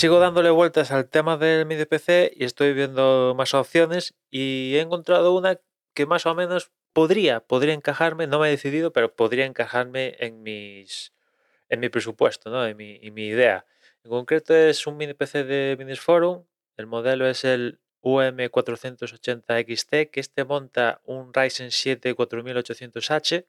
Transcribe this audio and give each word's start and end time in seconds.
sigo 0.00 0.18
dándole 0.18 0.48
vueltas 0.48 0.92
al 0.92 1.10
tema 1.10 1.36
del 1.36 1.66
mini 1.66 1.84
PC 1.84 2.32
y 2.34 2.44
estoy 2.44 2.72
viendo 2.72 3.34
más 3.36 3.52
opciones 3.52 4.14
y 4.30 4.74
he 4.76 4.80
encontrado 4.80 5.36
una 5.36 5.60
que 5.92 6.06
más 6.06 6.24
o 6.24 6.34
menos 6.34 6.70
podría, 6.94 7.40
podría 7.40 7.74
encajarme, 7.74 8.26
no 8.26 8.38
me 8.38 8.48
he 8.48 8.50
decidido, 8.50 8.94
pero 8.94 9.14
podría 9.14 9.44
encajarme 9.44 10.16
en 10.18 10.42
mis 10.42 11.12
en 11.68 11.80
mi 11.80 11.90
presupuesto, 11.90 12.48
¿no? 12.48 12.66
en, 12.66 12.78
mi, 12.78 13.26
idea. 13.26 13.66
En 14.02 14.10
concreto 14.10 14.56
es 14.56 14.86
un 14.86 14.96
mini 14.96 15.12
PC 15.12 15.44
de 15.44 15.76
Minis 15.78 16.00
Forum, 16.00 16.46
el 16.78 16.86
modelo 16.86 17.28
es 17.28 17.44
el 17.44 17.78
UM480XT, 18.00 20.10
que 20.10 20.20
este 20.20 20.46
monta 20.46 21.02
un 21.04 21.34
Ryzen 21.34 21.70
7 21.70 22.16
4800H 22.16 23.44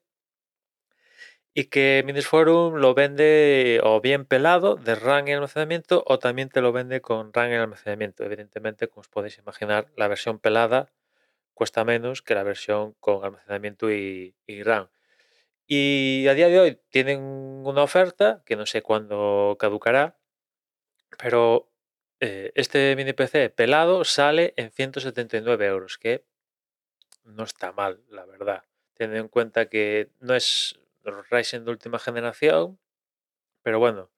y 1.54 1.66
que 1.66 2.04
Minis 2.06 2.28
Forum 2.28 2.76
lo 2.76 2.94
vende 2.94 3.82
o 3.84 4.00
bien 4.00 4.26
pelado 4.26 4.76
de 4.76 4.96
RAM 4.96 5.28
y 5.28 5.34
almacenamiento 5.34 6.04
o 6.08 6.18
también 6.18 6.50
te 6.50 6.62
lo 6.62 6.72
vende 6.72 7.02
con 7.02 7.34
RAM 7.34 7.52
y 7.52 7.56
almacenamiento. 7.56 8.24
Evidentemente, 8.24 8.88
como 8.88 9.02
os 9.02 9.10
podéis 9.10 9.38
imaginar, 9.38 9.88
la 9.98 10.08
versión 10.08 10.40
pelada 10.40 10.92
cuesta 11.54 11.84
menos 11.84 12.22
que 12.22 12.36
la 12.36 12.44
versión 12.44 12.94
con 13.00 13.24
almacenamiento 13.26 13.92
y, 13.92 14.34
RAM. 14.64 14.90
Y 15.68 16.28
a 16.28 16.34
día 16.34 16.48
de 16.48 16.60
hoy 16.60 16.80
tienen 16.90 17.22
una 17.22 17.84
oferta 17.84 18.44
que 18.46 18.56
no 18.56 18.66
sé 18.66 18.82
cuándo 18.82 19.58
caducará, 19.60 20.18
pero 21.18 21.70
eh, 22.20 22.52
este 22.56 22.96
mini 22.96 23.14
PC 23.14 23.50
pelado 23.50 24.04
sale 24.06 24.54
en 24.58 24.72
179 24.72 25.66
euros, 25.66 25.98
que 25.98 26.24
no 27.26 27.44
está 27.44 27.72
mal, 27.74 28.02
la 28.10 28.26
verdad. 28.26 28.64
Teniendo 28.94 29.22
en 29.24 29.30
cuenta 29.30 29.68
que 29.68 30.10
no 30.20 30.36
es 30.36 30.81
Ryzen 31.04 31.66
de 31.66 31.72
última 31.72 32.00
generación, 32.00 32.80
pero 33.64 33.80
bueno, 33.80 34.12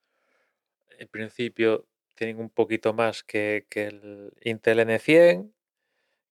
en 0.98 1.08
principio 1.08 1.88
tienen 2.16 2.40
un 2.40 2.50
poquito 2.50 2.94
más 2.94 3.24
que, 3.24 3.66
el 3.72 4.34
Intel 4.42 4.80
N100, 4.80 5.52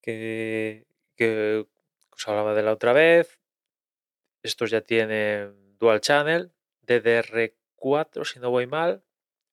que, 0.01 0.87
que 1.17 1.67
os 2.11 2.29
hablaba 2.29 2.55
de 2.55 2.63
la 2.63 2.73
otra 2.73 2.93
vez. 2.93 3.39
Estos 4.43 4.71
ya 4.71 4.81
tienen 4.81 5.79
Dual 5.79 6.01
Channel, 6.01 6.53
DDR4 6.87 8.25
si 8.25 8.41
no 8.41 8.51
voy 8.51 8.67
mal. 8.67 9.03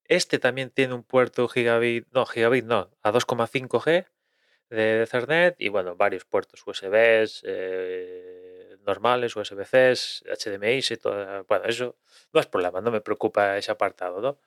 Este 0.06 0.40
también 0.40 0.72
tiene 0.72 0.96
un 0.96 1.04
puerto 1.04 1.48
gigabit, 1.48 2.08
no, 2.12 2.26
gigabit 2.26 2.66
no, 2.66 2.90
a 3.04 3.12
2,5G 3.12 4.08
de 4.70 5.04
Ethernet 5.04 5.56
y 5.60 5.70
bueno, 5.70 5.96
varios 5.96 6.26
puertos 6.26 6.66
USBs, 6.66 7.44
eh, 7.46 8.29
normales, 8.86 9.36
USB-Cs, 9.36 10.24
HDMI 10.26 10.80
y 10.90 10.98
todo. 10.98 11.44
Bueno, 11.46 11.66
eso 11.66 11.98
no 12.34 12.40
es 12.40 12.48
problema, 12.48 12.82
no 12.82 12.92
me 12.92 13.02
preocupa 13.02 13.58
ese 13.58 13.72
apartado, 13.72 14.22
¿no? 14.22 14.40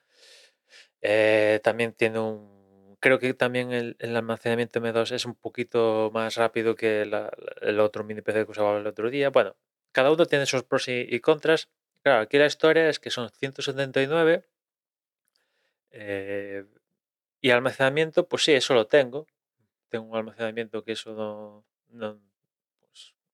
Eh, 1.01 1.59
también 1.63 1.93
tiene 1.93 2.19
un. 2.19 2.97
Creo 2.99 3.19
que 3.19 3.33
también 3.33 3.71
el, 3.71 3.97
almacenamiento 4.15 4.79
M2 4.79 5.11
es 5.13 5.25
un 5.25 5.35
poquito 5.35 6.09
más 6.13 6.35
rápido 6.35 6.75
que 6.75 7.01
el 7.01 7.79
otro 7.79 8.03
mini 8.05 8.21
PC 8.21 8.45
que 8.45 8.51
usaba 8.51 8.77
el 8.77 8.87
otro 8.87 9.09
día. 9.09 9.29
Bueno, 9.29 9.55
cada 9.91 10.11
uno 10.11 10.25
tiene 10.25 10.45
sus 10.45 10.63
pros 10.63 10.87
y, 10.87 11.19
contras. 11.19 11.69
Claro, 12.01 12.21
aquí 12.21 12.37
la 12.37 12.45
historia 12.45 12.89
es 12.89 12.99
que 12.99 13.09
son 13.11 13.29
179 13.29 14.45
eh, 15.91 16.65
y 17.41 17.51
almacenamiento, 17.51 18.27
pues 18.27 18.43
sí, 18.43 18.53
eso 18.53 18.73
lo 18.73 18.87
tengo 18.87 19.27
tengo 19.93 20.07
un 20.07 20.17
almacenamiento 20.17 20.83
que 20.83 20.93
eso 20.93 21.63
no, 21.89 22.19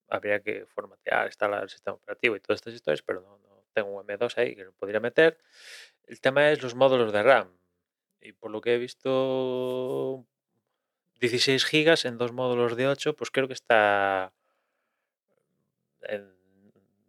habría 0.09 0.41
que 0.41 0.65
formatear, 0.65 1.27
instalar 1.27 1.63
el 1.63 1.69
sistema 1.69 1.95
operativo 1.95 2.35
y 2.35 2.39
todas 2.39 2.59
estas 2.59 2.73
historias, 2.73 3.01
pero 3.01 3.21
no, 3.21 3.39
tengo 3.73 3.91
un 3.91 4.07
M2 4.07 4.37
ahí 4.37 4.55
que 4.55 4.65
lo 4.65 4.73
podría 4.73 4.99
meter. 4.99 5.37
El 6.07 6.19
tema 6.21 6.51
es 6.51 6.61
los 6.61 6.75
módulos 6.75 7.13
de 7.13 7.23
RAM. 7.23 7.57
Y 8.21 8.33
por 8.33 8.51
lo 8.51 8.61
que 8.61 8.75
he 8.75 8.77
visto, 8.77 10.25
16 11.19 11.65
gigas 11.65 12.05
en 12.05 12.17
dos 12.17 12.31
módulos 12.33 12.75
de 12.75 12.87
8, 12.87 13.15
pues 13.15 13.31
creo 13.31 13.47
que 13.47 13.53
está 13.53 14.33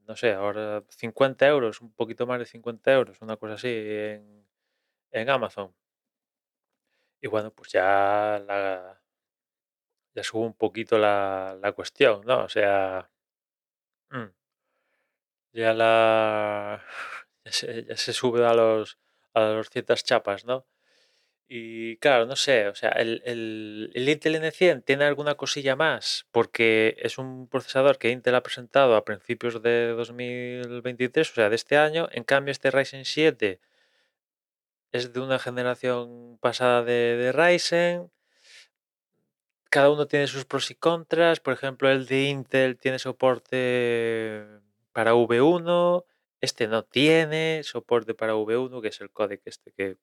no 0.06 0.16
sé, 0.16 0.32
ahora 0.32 0.82
50 0.88 1.46
euros, 1.46 1.80
un 1.80 1.92
poquito 1.92 2.26
más 2.26 2.40
de 2.40 2.46
50 2.46 2.92
euros, 2.92 3.20
una 3.22 3.36
cosa 3.36 3.54
así, 3.54 3.68
en, 3.68 4.44
en 5.12 5.30
Amazon. 5.30 5.72
Y 7.22 7.28
bueno, 7.28 7.52
pues 7.52 7.70
ya 7.70 8.42
la, 8.46 8.99
ya 10.14 10.22
sube 10.24 10.46
un 10.46 10.54
poquito 10.54 10.98
la, 10.98 11.56
la 11.62 11.72
cuestión, 11.72 12.22
¿no? 12.26 12.44
O 12.44 12.48
sea, 12.48 13.10
mm, 14.10 14.30
ya 15.52 15.74
la 15.74 16.84
ya 17.44 17.52
se, 17.52 17.84
ya 17.84 17.96
se 17.96 18.12
sube 18.12 18.44
a 18.46 18.54
los 18.54 18.98
a 19.34 19.40
los 19.50 19.70
ciertas 19.70 20.04
chapas, 20.04 20.44
¿no? 20.44 20.66
Y 21.52 21.96
claro, 21.98 22.26
no 22.26 22.36
sé, 22.36 22.68
o 22.68 22.76
sea, 22.76 22.90
el, 22.90 23.22
el, 23.24 23.90
el, 23.94 24.08
Intel 24.08 24.36
N100 24.36 24.84
tiene 24.84 25.04
alguna 25.04 25.34
cosilla 25.34 25.74
más, 25.74 26.26
porque 26.30 26.96
es 27.00 27.18
un 27.18 27.48
procesador 27.48 27.98
que 27.98 28.10
Intel 28.10 28.36
ha 28.36 28.42
presentado 28.44 28.94
a 28.94 29.04
principios 29.04 29.60
de 29.60 29.88
2023, 29.88 31.28
o 31.28 31.34
sea, 31.34 31.48
de 31.50 31.56
este 31.56 31.76
año. 31.76 32.08
En 32.12 32.22
cambio, 32.22 32.52
este 32.52 32.70
Ryzen 32.70 33.04
7 33.04 33.60
es 34.92 35.12
de 35.12 35.20
una 35.20 35.40
generación 35.40 36.38
pasada 36.40 36.84
de, 36.84 37.16
de 37.16 37.32
Ryzen 37.32 38.10
cada 39.70 39.90
uno 39.90 40.06
tiene 40.06 40.26
sus 40.26 40.44
pros 40.44 40.70
y 40.70 40.74
contras. 40.74 41.40
Por 41.40 41.54
ejemplo, 41.54 41.90
el 41.90 42.06
de 42.06 42.24
Intel 42.24 42.76
tiene 42.76 42.98
soporte 42.98 44.44
para 44.92 45.14
V1. 45.14 46.04
Este 46.40 46.66
no 46.66 46.84
tiene 46.84 47.62
soporte 47.62 48.14
para 48.14 48.34
V1, 48.34 48.82
que 48.82 48.88
es 48.88 49.00
el 49.00 49.10
códec 49.10 49.42
este 49.44 49.72
que 49.72 49.96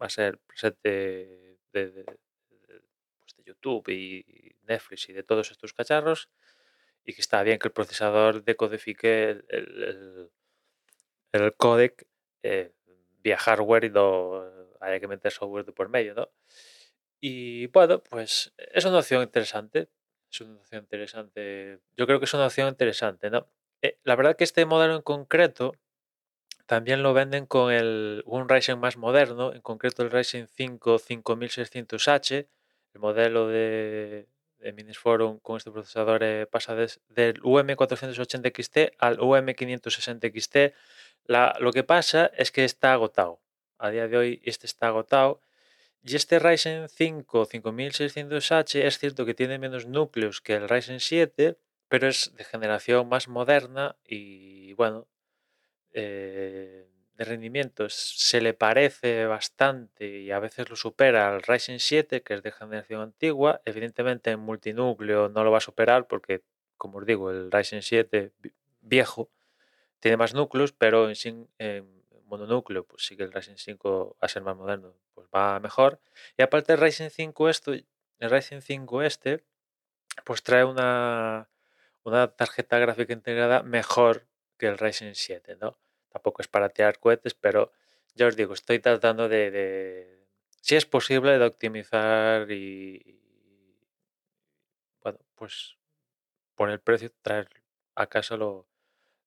va 0.00 0.06
a 0.06 0.10
ser 0.10 0.38
presente 0.38 1.58
de, 1.72 2.04
pues, 2.04 3.34
YouTube 3.44 3.88
y 3.88 4.54
Netflix 4.62 5.08
y 5.08 5.12
de 5.12 5.24
todos 5.24 5.50
estos 5.50 5.72
cacharros. 5.74 6.28
Y 7.04 7.14
que 7.14 7.20
está 7.20 7.42
bien 7.42 7.58
que 7.58 7.68
el 7.68 7.72
procesador 7.72 8.44
decodifique 8.44 9.30
el, 9.48 10.30
el, 11.32 11.54
códec 11.56 12.06
eh, 12.44 12.70
vía 13.22 13.36
hardware 13.36 13.84
y 13.84 13.90
no 13.90 14.44
haya 14.80 15.00
que 15.00 15.08
meter 15.08 15.32
software 15.32 15.64
de 15.64 15.72
por 15.72 15.88
medio, 15.88 16.14
¿no? 16.14 16.28
Y 17.24 17.68
bueno, 17.68 18.02
pues 18.02 18.52
es 18.56 18.84
una 18.84 18.98
opción 18.98 19.22
interesante. 19.22 19.88
Es 20.28 20.40
una 20.40 20.56
opción 20.56 20.82
interesante. 20.82 21.78
Yo 21.96 22.06
creo 22.06 22.18
que 22.18 22.24
es 22.24 22.34
una 22.34 22.46
opción 22.46 22.68
interesante, 22.68 23.30
¿no? 23.30 23.46
Eh, 23.80 23.96
la 24.02 24.16
verdad 24.16 24.34
que 24.36 24.42
este 24.42 24.66
modelo 24.66 24.96
en 24.96 25.02
concreto 25.02 25.76
también 26.66 27.02
lo 27.04 27.14
venden 27.14 27.46
con 27.46 27.72
el, 27.72 28.24
un 28.26 28.48
Ryzen 28.48 28.80
más 28.80 28.96
moderno, 28.96 29.52
en 29.52 29.60
concreto 29.60 30.02
el 30.02 30.10
Ryzen 30.10 30.48
5 30.48 30.98
5600H, 30.98 32.48
el 32.94 33.00
modelo 33.00 33.46
de, 33.46 34.26
de 34.58 34.72
Minis 34.72 34.98
Forum 34.98 35.38
con 35.38 35.58
este 35.58 35.70
procesador 35.70 36.24
eh, 36.24 36.46
pasa 36.46 36.74
del 36.74 37.40
UM480XT 37.42 38.94
al 38.98 39.18
UM560XT. 39.18 40.74
La, 41.26 41.56
lo 41.60 41.72
que 41.72 41.84
pasa 41.84 42.32
es 42.36 42.50
que 42.50 42.64
está 42.64 42.92
agotado. 42.94 43.40
A 43.78 43.90
día 43.90 44.08
de 44.08 44.16
hoy 44.16 44.42
este 44.44 44.66
está 44.66 44.88
agotado 44.88 45.40
y 46.04 46.16
este 46.16 46.38
Ryzen 46.38 46.88
5 46.88 47.46
5600H 47.48 48.80
es 48.82 48.98
cierto 48.98 49.24
que 49.24 49.34
tiene 49.34 49.58
menos 49.58 49.86
núcleos 49.86 50.40
que 50.40 50.54
el 50.54 50.68
Ryzen 50.68 51.00
7, 51.00 51.56
pero 51.88 52.08
es 52.08 52.32
de 52.36 52.44
generación 52.44 53.08
más 53.08 53.28
moderna 53.28 53.96
y 54.04 54.72
bueno, 54.74 55.06
eh, 55.92 56.88
de 57.16 57.24
rendimiento 57.24 57.88
se 57.88 58.40
le 58.40 58.54
parece 58.54 59.26
bastante 59.26 60.20
y 60.20 60.30
a 60.30 60.40
veces 60.40 60.68
lo 60.70 60.76
supera 60.76 61.28
al 61.28 61.42
Ryzen 61.42 61.78
7, 61.78 62.22
que 62.22 62.34
es 62.34 62.42
de 62.42 62.50
generación 62.50 63.00
antigua. 63.00 63.60
Evidentemente 63.64 64.30
en 64.30 64.40
multinúcleo 64.40 65.28
no 65.28 65.44
lo 65.44 65.50
va 65.50 65.58
a 65.58 65.60
superar 65.60 66.06
porque, 66.06 66.42
como 66.76 66.98
os 66.98 67.06
digo, 67.06 67.30
el 67.30 67.52
Ryzen 67.52 67.82
7 67.82 68.32
viejo 68.80 69.30
tiene 70.00 70.16
más 70.16 70.34
núcleos, 70.34 70.72
pero 70.72 71.08
en, 71.10 71.48
en 71.58 72.01
mononúcleo, 72.32 72.84
pues 72.84 73.04
sí 73.04 73.16
que 73.16 73.24
el 73.24 73.32
Ryzen 73.32 73.58
5 73.58 74.16
a 74.18 74.28
ser 74.28 74.42
más 74.42 74.56
moderno, 74.56 74.94
pues 75.14 75.28
va 75.34 75.60
mejor. 75.60 76.00
Y 76.38 76.42
aparte 76.42 76.72
el 76.72 76.78
Ryzen 76.78 77.10
5 77.10 77.48
esto, 77.50 77.72
el 77.72 78.30
Ryzen 78.30 78.62
5 78.62 79.02
este, 79.02 79.44
pues 80.24 80.42
trae 80.42 80.64
una, 80.64 81.50
una 82.04 82.28
tarjeta 82.28 82.78
gráfica 82.78 83.12
integrada 83.12 83.62
mejor 83.62 84.26
que 84.58 84.66
el 84.68 84.78
Ryzen 84.78 85.14
7, 85.14 85.56
¿no? 85.60 85.78
Tampoco 86.08 86.40
es 86.42 86.48
para 86.48 86.70
tirar 86.70 86.98
cohetes, 86.98 87.34
pero 87.34 87.72
ya 88.14 88.26
os 88.26 88.36
digo, 88.36 88.54
estoy 88.54 88.78
tratando 88.78 89.28
de, 89.28 90.26
si 90.62 90.76
es 90.76 90.86
posible, 90.86 91.38
de 91.38 91.44
optimizar 91.44 92.50
y, 92.50 93.20
bueno, 95.02 95.18
pues 95.34 95.76
por 96.54 96.70
el 96.70 96.80
precio 96.80 97.10
traer 97.22 97.48
a 97.94 98.06
casa 98.06 98.36
lo, 98.36 98.66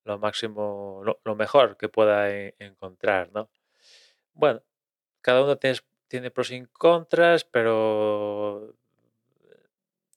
lo 0.06 0.20
máximo, 0.20 1.04
lo, 1.24 1.36
mejor 1.36 1.78
que 1.78 1.90
pueda 1.90 2.32
e, 2.32 2.56
encontrar, 2.60 3.32
¿no? 3.34 3.50
Bueno, 4.34 4.64
cada 5.22 5.44
uno 5.44 5.58
tiene, 5.58 5.80
tiene 6.08 6.32
pros 6.32 6.52
y 6.52 6.66
contras, 6.68 7.44
pero 7.46 8.76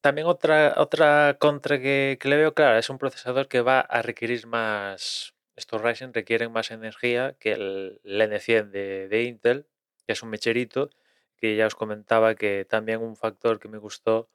también 0.01 0.27
otra, 0.27 0.75
otra 0.79 1.37
contra 1.39 1.81
que, 1.81 2.19
le 2.23 2.37
veo, 2.37 2.55
claro, 2.55 2.79
es 2.79 2.91
un 2.91 2.99
procesador 2.99 3.49
que 3.49 3.63
va 3.63 3.81
a 3.81 4.03
requerir 4.03 4.47
más, 4.47 5.35
estos 5.57 5.83
Ryzen 5.83 6.15
requieren 6.15 6.53
más 6.53 6.71
energía 6.71 7.35
que 7.41 7.53
el, 7.53 8.01
N100 8.05 8.71
de, 8.71 9.09
de, 9.09 9.23
Intel, 9.25 9.67
que 10.07 10.13
es 10.13 10.23
un 10.23 10.31
mecherito, 10.31 10.91
que 11.37 11.57
ya 11.57 11.67
os 11.67 11.75
comentaba 11.75 12.35
que 12.35 12.65
también 12.65 13.01
un 13.01 13.17
factor 13.17 13.59
que 13.59 13.69
me 13.69 13.79
gustó 13.79 14.29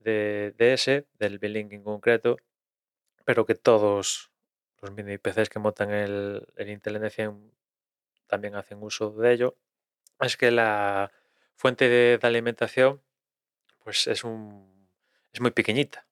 de, 0.00 0.54
ese, 0.58 1.06
del 1.18 1.38
B-Link 1.38 1.72
en 1.72 1.82
concreto, 1.82 2.36
pero 3.24 3.44
que 3.46 3.54
todos 3.54 4.30
los 4.80 4.92
mini 4.92 5.18
PCs 5.18 5.48
que 5.48 5.58
montan 5.58 5.90
el, 5.90 6.46
el 6.56 6.70
Intel 6.70 6.96
N100 6.96 7.52
también 8.26 8.56
hacen 8.56 8.82
uso 8.82 9.10
de 9.10 9.32
ello, 9.32 9.56
es 10.20 10.36
que 10.36 10.50
la 10.50 11.12
fuente 11.54 11.88
de, 11.88 12.18
alimentación 12.22 13.02
pues 13.82 14.06
es, 14.06 14.24
un, 14.24 14.88
es 15.32 15.40
muy 15.40 15.50
pequeñita. 15.50 16.06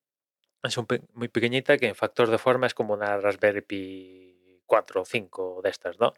Es 0.62 0.78
muy 1.12 1.28
pequeñita 1.28 1.76
que 1.76 1.88
en 1.88 1.94
factor 1.94 2.31
de 2.31 2.38
forma 2.38 2.66
es 2.66 2.75
como 2.75 2.94
una 2.94 3.19
Raspberry 3.19 3.61
Pi 3.61 4.62
4 4.67 5.02
o 5.02 5.05
5 5.05 5.60
de 5.62 5.70
estas, 5.70 5.99
¿no? 5.99 6.14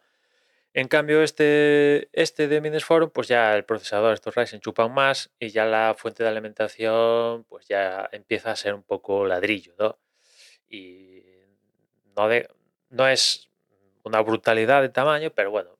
En 0.73 0.89
cambio, 0.89 1.23
este, 1.23 2.11
este 2.13 2.49
de 2.49 2.61
Minisforum, 2.61 3.11
pues 3.11 3.29
ya 3.29 3.57
el 3.57 3.65
procesador, 3.65 4.13
estos 4.13 4.35
Ryzen 4.35 4.61
chupan 4.61 4.93
más 4.93 5.31
y 5.39 5.49
ya 5.49 5.65
la 5.65 5.95
fuente 5.97 6.23
de 6.23 6.29
alimentación, 6.29 7.45
pues 7.45 7.67
ya 7.67 8.09
empieza 8.13 8.51
a 8.51 8.57
ser 8.57 8.75
un 8.75 8.83
poco 8.83 9.25
ladrillo, 9.25 9.75
¿no? 9.79 9.99
Y 10.69 11.16
no, 12.91 13.09
es 13.09 13.51
una 14.05 14.21
brutalidad 14.21 14.83
de 14.83 14.89
tamaño, 14.89 15.31
pero 15.35 15.51
bueno, 15.51 15.79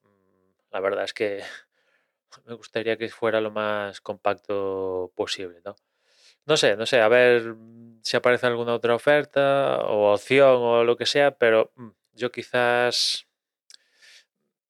la 0.71 0.79
verdad 0.79 1.05
es 1.05 1.13
que 1.13 1.43
me 2.45 2.53
gustaría 2.53 2.97
que 2.97 3.09
fuera 3.09 3.41
lo 3.41 3.51
más 3.51 4.01
compacto 4.01 5.11
posible, 5.15 5.61
¿no? 5.65 5.75
No 6.45 6.55
sé, 6.57 6.77
no 6.77 6.85
sé, 6.85 7.01
a 7.01 7.09
ver 7.09 7.55
si 8.03 8.15
aparece 8.15 8.47
alguna 8.47 8.73
otra 8.73 8.95
oferta 8.95 9.79
o 9.81 10.13
opción 10.13 10.57
o 10.61 10.83
lo 10.85 10.95
que 10.95 11.05
sea, 11.05 11.31
pero 11.31 11.71
mm, 11.75 11.89
yo 12.13 12.31
quizás 12.31 13.27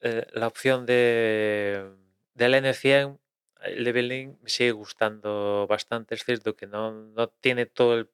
eh, 0.02 0.26
la 0.34 0.48
opción 0.48 0.86
de, 0.86 1.92
del 2.34 2.54
N100, 2.56 3.20
el 3.62 3.84
Leveling 3.84 4.38
me 4.42 4.50
sigue 4.50 4.72
gustando 4.72 5.66
bastante. 5.68 6.16
Es 6.16 6.24
cierto 6.24 6.56
que 6.56 6.68
no, 6.68 6.92
no 6.92 7.28
tiene 7.30 7.66
todo 7.66 7.96
el. 7.96 8.10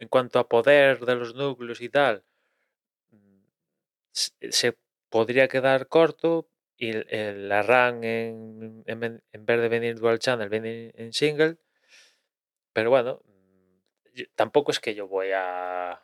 En 0.00 0.08
cuanto 0.08 0.38
a 0.38 0.48
poder 0.48 1.00
de 1.00 1.16
los 1.16 1.34
núcleos 1.34 1.80
y 1.80 1.88
tal, 1.88 2.24
se 4.50 4.78
podría 5.08 5.48
quedar 5.48 5.88
corto 5.88 6.48
y 6.76 6.92
la 6.92 7.62
RAM 7.62 8.04
en, 8.04 8.84
en, 8.86 9.22
en, 9.32 9.46
vez 9.46 9.60
de 9.60 9.68
venir 9.68 9.98
dual 9.98 10.18
channel 10.18 10.48
viene 10.48 10.92
en 10.94 11.12
single. 11.12 11.56
Pero 12.72 12.90
bueno, 12.90 13.20
mm, 13.24 14.22
tampoco 14.34 14.70
es 14.70 14.80
que 14.80 14.94
yo 14.94 15.08
voy 15.08 15.30
a 15.34 16.00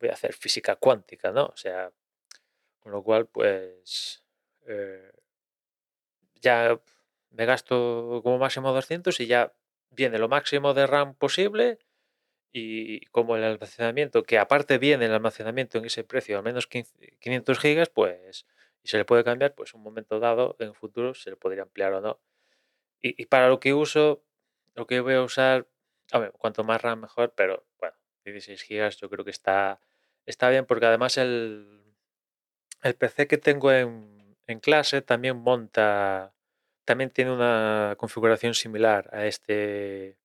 voy 0.00 0.08
a 0.08 0.14
hacer 0.14 0.32
física 0.32 0.76
cuántica, 0.76 1.30
¿no? 1.30 1.46
O 1.46 1.56
sea, 1.56 1.92
con 2.80 2.92
lo 2.92 3.02
cual, 3.02 3.26
pues 3.26 4.24
eh, 4.66 5.12
ya 6.36 6.80
me 7.30 7.44
gasto 7.46 8.20
como 8.22 8.38
máximo 8.38 8.72
200 8.72 9.20
y 9.20 9.26
ya 9.26 9.52
viene 9.90 10.18
lo 10.18 10.28
máximo 10.28 10.74
de 10.74 10.86
RAM 10.86 11.14
posible 11.14 11.78
y 12.52 13.06
como 13.06 13.36
el 13.36 13.44
almacenamiento, 13.44 14.22
que 14.24 14.38
aparte 14.38 14.78
viene 14.78 15.06
el 15.06 15.12
almacenamiento 15.12 15.78
en 15.78 15.84
ese 15.84 16.04
precio, 16.04 16.36
al 16.36 16.44
menos 16.44 16.66
500 16.66 17.58
gigas, 17.58 17.88
pues 17.90 18.46
y 18.82 18.88
se 18.88 18.96
le 18.98 19.04
puede 19.04 19.24
cambiar, 19.24 19.54
pues 19.54 19.74
un 19.74 19.82
momento 19.82 20.20
dado 20.20 20.56
en 20.58 20.68
el 20.68 20.74
futuro 20.74 21.14
se 21.14 21.30
le 21.30 21.36
podría 21.36 21.62
ampliar 21.62 21.92
o 21.92 22.00
no. 22.00 22.20
Y, 23.02 23.26
para 23.26 23.48
lo 23.48 23.60
que 23.60 23.72
uso, 23.72 24.22
lo 24.74 24.86
que 24.86 25.00
voy 25.00 25.14
a 25.14 25.22
usar, 25.22 25.66
a 26.12 26.18
ver, 26.18 26.32
cuanto 26.32 26.64
más 26.64 26.82
RAM 26.82 27.00
mejor, 27.00 27.32
pero 27.34 27.66
bueno, 27.78 27.96
16 28.24 28.62
gigas 28.62 28.98
yo 28.98 29.08
creo 29.08 29.24
que 29.24 29.30
está, 29.30 29.80
está 30.26 30.50
bien 30.50 30.66
porque 30.66 30.86
además 30.86 31.16
el, 31.16 31.82
el 32.82 32.94
PC 32.94 33.26
que 33.26 33.38
tengo 33.38 33.72
en, 33.72 34.20
clase 34.60 35.00
también 35.00 35.36
monta, 35.36 36.34
también 36.84 37.10
tiene 37.10 37.32
una 37.32 37.94
configuración 37.96 38.52
similar 38.54 39.08
a 39.12 39.26
este 39.26 40.18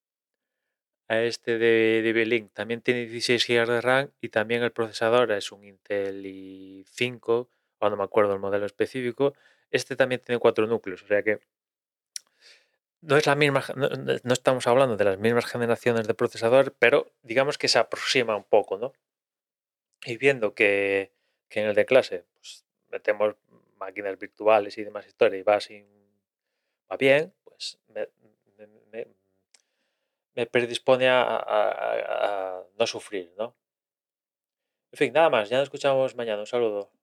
a 1.08 1.22
este 1.22 1.58
de, 1.58 2.02
de 2.02 2.26
link 2.26 2.52
También 2.54 2.82
tiene 2.82 3.06
16 3.06 3.48
GB 3.48 3.68
de 3.68 3.82
RAM 3.82 4.12
y 4.22 4.30
también 4.30 4.64
el 4.64 4.72
procesador 4.72 5.32
es 5.32 5.52
un 5.52 5.64
Intel 5.64 6.26
i5, 6.26 7.48
o 7.80 7.90
no 7.90 7.98
me 7.98 8.04
acuerdo 8.04 8.34
el 8.34 8.40
modelo 8.40 8.66
específico. 8.66 9.34
Este 9.72 9.96
también 9.96 10.22
tiene 10.24 10.40
cuatro 10.40 10.68
núcleos, 10.68 11.04
o 11.04 11.08
sea 11.08 11.22
que 11.24 11.40
no 13.02 13.18
es 13.18 13.28
la 13.28 13.36
misma, 13.36 13.64
no, 13.76 14.34
estamos 14.34 14.66
hablando 14.66 14.98
de 14.98 15.06
las 15.06 15.20
mismas 15.20 15.46
generaciones 15.46 16.08
de 16.08 16.16
procesador, 16.16 16.74
pero 16.80 17.12
digamos 17.22 17.58
que 17.60 17.68
se 17.68 17.78
aproxima 17.78 18.36
un 18.36 18.44
poco, 18.44 18.78
¿no? 18.80 18.94
Y 20.04 20.18
viendo 20.18 20.56
que 20.56 21.12
que 21.50 21.62
en 21.62 21.68
el 21.68 21.76
de 21.76 21.86
clase 21.86 22.26
pues, 22.36 22.66
metemos 22.92 23.36
máquinas 23.78 24.18
virtuales 24.18 24.78
y 24.78 24.84
demás 24.84 25.08
historia 25.08 25.40
y 25.40 25.44
va 25.44 25.60
sin 25.60 25.86
va 26.92 26.98
bien, 26.98 27.34
pues 27.44 27.80
me, 27.88 28.08
predispone 30.52 31.08
a, 31.10 32.64
no 32.78 32.88
sufrir, 32.88 33.34
¿no? 33.38 33.56
En 34.92 34.98
fin, 34.98 35.14
nada 35.14 35.30
más, 35.30 35.50
ya 35.50 35.58
nos 35.58 35.66
escuchamos 35.68 36.16
mañana. 36.16 36.40
Un 36.42 36.48
saludo. 36.48 36.96